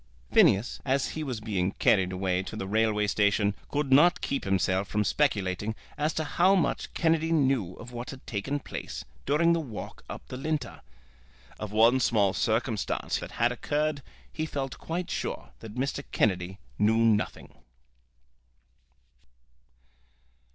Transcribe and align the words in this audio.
Phineas, 0.33 0.79
as 0.83 1.09
he 1.09 1.23
was 1.23 1.39
being 1.39 1.73
carried 1.73 2.11
away 2.11 2.41
to 2.41 2.55
the 2.55 2.65
railway 2.65 3.05
station, 3.05 3.53
could 3.69 3.93
not 3.93 4.19
keep 4.19 4.45
himself 4.45 4.87
from 4.87 5.03
speculating 5.03 5.75
as 5.95 6.11
to 6.15 6.23
how 6.23 6.55
much 6.55 6.91
Kennedy 6.95 7.31
knew 7.31 7.75
of 7.75 7.91
what 7.91 8.09
had 8.09 8.25
taken 8.25 8.57
place 8.59 9.05
during 9.27 9.53
the 9.53 9.59
walk 9.59 10.03
up 10.09 10.27
the 10.29 10.37
Linter. 10.37 10.81
Of 11.59 11.71
one 11.71 11.99
small 11.99 12.33
circumstance 12.33 13.19
that 13.19 13.33
had 13.33 13.51
occurred, 13.51 14.01
he 14.33 14.47
felt 14.47 14.79
quite 14.79 15.11
sure 15.11 15.51
that 15.59 15.75
Mr. 15.75 16.03
Kennedy 16.11 16.57
knew 16.79 16.97
nothing. 16.97 17.53